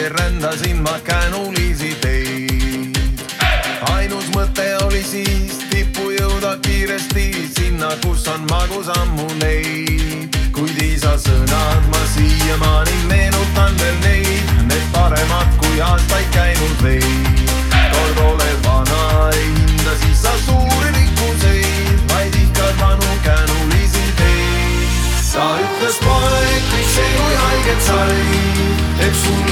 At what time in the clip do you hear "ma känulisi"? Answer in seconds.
0.82-1.94